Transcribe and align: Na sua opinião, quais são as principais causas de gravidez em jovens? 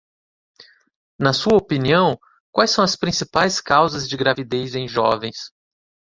Na 1.19 1.31
sua 1.31 1.55
opinião, 1.57 2.19
quais 2.51 2.71
são 2.71 2.83
as 2.83 2.95
principais 2.95 3.61
causas 3.61 4.09
de 4.09 4.17
gravidez 4.17 4.73
em 4.73 4.87
jovens? 4.87 5.51